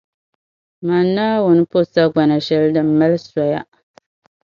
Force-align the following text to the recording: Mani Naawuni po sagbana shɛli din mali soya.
Mani 0.85 1.11
Naawuni 1.15 1.63
po 1.71 1.79
sagbana 1.93 2.35
shɛli 2.45 2.69
din 2.75 2.89
mali 2.99 3.17
soya. 3.29 3.61